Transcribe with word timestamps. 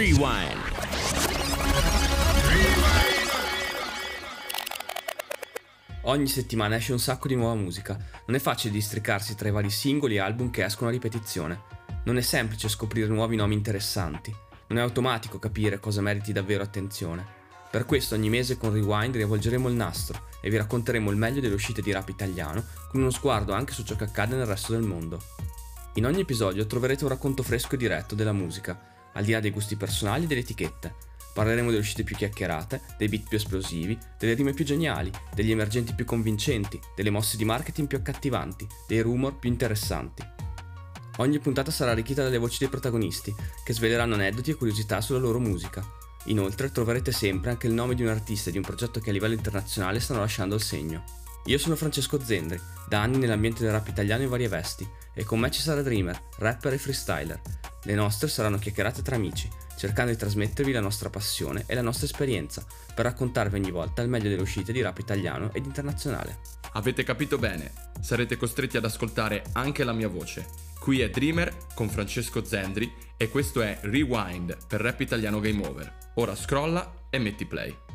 Rewind. 0.00 0.58
Ogni 6.04 6.26
settimana 6.26 6.76
esce 6.76 6.92
un 6.92 6.98
sacco 6.98 7.28
di 7.28 7.34
nuova 7.34 7.54
musica. 7.54 7.98
Non 8.24 8.34
è 8.34 8.38
facile 8.38 8.72
districarsi 8.72 9.34
tra 9.34 9.48
i 9.48 9.50
vari 9.50 9.68
singoli 9.68 10.14
e 10.14 10.20
album 10.20 10.48
che 10.48 10.64
escono 10.64 10.88
a 10.88 10.92
ripetizione. 10.92 11.60
Non 12.04 12.16
è 12.16 12.22
semplice 12.22 12.70
scoprire 12.70 13.08
nuovi 13.08 13.36
nomi 13.36 13.52
interessanti. 13.52 14.34
Non 14.68 14.78
è 14.78 14.80
automatico 14.80 15.38
capire 15.38 15.78
cosa 15.80 16.00
meriti 16.00 16.32
davvero 16.32 16.62
attenzione. 16.62 17.22
Per 17.70 17.84
questo 17.84 18.14
ogni 18.14 18.30
mese 18.30 18.56
con 18.56 18.72
Rewind 18.72 19.16
riavvolgeremo 19.16 19.68
il 19.68 19.74
nastro 19.74 20.28
e 20.40 20.48
vi 20.48 20.56
racconteremo 20.56 21.10
il 21.10 21.18
meglio 21.18 21.42
delle 21.42 21.52
uscite 21.52 21.82
di 21.82 21.92
rap 21.92 22.08
italiano 22.08 22.64
con 22.88 23.02
uno 23.02 23.10
sguardo 23.10 23.52
anche 23.52 23.74
su 23.74 23.82
ciò 23.82 23.96
che 23.96 24.04
accade 24.04 24.34
nel 24.34 24.46
resto 24.46 24.72
del 24.72 24.80
mondo. 24.80 25.20
In 25.94 26.06
ogni 26.06 26.20
episodio 26.20 26.66
troverete 26.66 27.04
un 27.04 27.10
racconto 27.10 27.42
fresco 27.42 27.74
e 27.74 27.76
diretto 27.78 28.14
della 28.14 28.32
musica, 28.32 28.89
al 29.12 29.24
di 29.24 29.32
là 29.32 29.40
dei 29.40 29.50
gusti 29.50 29.76
personali 29.76 30.24
e 30.24 30.26
delle 30.26 30.40
etichette. 30.40 30.94
Parleremo 31.32 31.68
delle 31.68 31.80
uscite 31.80 32.02
più 32.02 32.16
chiacchierate, 32.16 32.80
dei 32.98 33.08
beat 33.08 33.28
più 33.28 33.36
esplosivi, 33.36 33.96
delle 34.18 34.34
rime 34.34 34.52
più 34.52 34.64
geniali, 34.64 35.10
degli 35.34 35.52
emergenti 35.52 35.94
più 35.94 36.04
convincenti, 36.04 36.80
delle 36.94 37.10
mosse 37.10 37.36
di 37.36 37.44
marketing 37.44 37.86
più 37.86 37.98
accattivanti, 37.98 38.66
dei 38.86 39.00
rumor 39.00 39.38
più 39.38 39.48
interessanti. 39.48 40.22
Ogni 41.18 41.38
puntata 41.38 41.70
sarà 41.70 41.90
arricchita 41.92 42.22
dalle 42.22 42.38
voci 42.38 42.58
dei 42.58 42.68
protagonisti, 42.68 43.34
che 43.62 43.72
sveleranno 43.72 44.14
aneddoti 44.14 44.50
e 44.50 44.54
curiosità 44.54 45.00
sulla 45.00 45.18
loro 45.18 45.38
musica. 45.38 45.84
Inoltre 46.24 46.70
troverete 46.70 47.12
sempre 47.12 47.50
anche 47.50 47.66
il 47.66 47.74
nome 47.74 47.94
di 47.94 48.02
un 48.02 48.08
artista 48.08 48.48
e 48.48 48.52
di 48.52 48.58
un 48.58 48.64
progetto 48.64 49.00
che 49.00 49.10
a 49.10 49.12
livello 49.12 49.34
internazionale 49.34 50.00
stanno 50.00 50.20
lasciando 50.20 50.54
il 50.54 50.62
segno. 50.62 51.04
Io 51.44 51.58
sono 51.58 51.76
Francesco 51.76 52.22
Zendri, 52.22 52.60
da 52.88 53.00
anni 53.00 53.18
nell'ambiente 53.18 53.62
del 53.62 53.72
rap 53.72 53.88
italiano 53.88 54.22
in 54.22 54.28
varie 54.28 54.48
vesti, 54.48 54.86
e 55.14 55.24
con 55.24 55.38
me 55.38 55.50
ci 55.50 55.60
sarà 55.60 55.82
Dreamer, 55.82 56.20
rapper 56.38 56.74
e 56.74 56.78
freestyler. 56.78 57.40
Le 57.84 57.94
nostre 57.94 58.28
saranno 58.28 58.58
chiacchierate 58.58 59.02
tra 59.02 59.16
amici, 59.16 59.48
cercando 59.76 60.10
di 60.10 60.18
trasmettervi 60.18 60.72
la 60.72 60.80
nostra 60.80 61.08
passione 61.08 61.64
e 61.66 61.74
la 61.74 61.82
nostra 61.82 62.06
esperienza, 62.06 62.64
per 62.94 63.06
raccontarvi 63.06 63.58
ogni 63.58 63.70
volta 63.70 64.02
il 64.02 64.08
meglio 64.08 64.28
delle 64.28 64.42
uscite 64.42 64.72
di 64.72 64.82
rap 64.82 64.98
italiano 64.98 65.50
ed 65.52 65.64
internazionale. 65.64 66.38
Avete 66.72 67.02
capito 67.02 67.38
bene, 67.38 67.72
sarete 68.00 68.36
costretti 68.36 68.76
ad 68.76 68.84
ascoltare 68.84 69.44
anche 69.52 69.82
la 69.82 69.92
mia 69.92 70.08
voce. 70.08 70.46
Qui 70.78 71.00
è 71.00 71.10
Dreamer 71.10 71.54
con 71.74 71.88
Francesco 71.88 72.44
Zendri 72.44 72.92
e 73.16 73.28
questo 73.28 73.62
è 73.62 73.78
Rewind 73.82 74.66
per 74.66 74.80
Rap 74.80 75.00
Italiano 75.00 75.40
Game 75.40 75.66
Over. 75.66 75.96
Ora 76.14 76.34
scrolla 76.34 77.06
e 77.10 77.18
metti 77.18 77.46
play. 77.46 77.89